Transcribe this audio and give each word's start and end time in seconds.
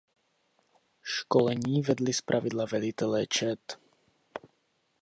Školení 1.01 1.81
vedli 1.81 2.13
zpravidla 2.13 2.65
velitelé 2.65 3.27
čet. 3.27 3.77